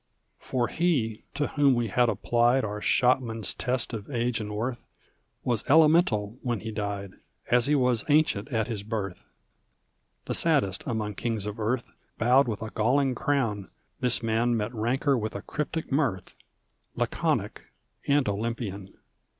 For 0.39 0.67
he, 0.67 1.25
to 1.35 1.49
whom 1.49 1.75
we 1.75 1.89
had 1.89 2.09
applied 2.09 2.65
Our 2.65 2.81
shopman's 2.81 3.53
test 3.53 3.93
of 3.93 4.09
age 4.09 4.39
and 4.39 4.55
worth, 4.55 4.83
Was 5.43 5.63
elemental 5.69 6.39
when 6.41 6.61
he 6.61 6.71
died, 6.71 7.19
As 7.51 7.67
he 7.67 7.75
was 7.75 8.03
ancient 8.09 8.47
at 8.47 8.65
his 8.65 8.81
birth: 8.81 9.21
The 10.25 10.33
saddest 10.33 10.83
among 10.87 11.13
kings 11.13 11.45
of 11.45 11.59
earth. 11.59 11.91
Bowed 12.17 12.47
with 12.47 12.63
a 12.63 12.71
galling 12.71 13.13
crown, 13.13 13.69
this 13.99 14.23
man 14.23 14.57
Met 14.57 14.73
rancor 14.73 15.15
with 15.15 15.35
a 15.35 15.43
cryptic 15.43 15.91
mirth. 15.91 16.33
Laconic— 16.95 17.65
^and 18.09 18.27
Olympian. 18.27 18.95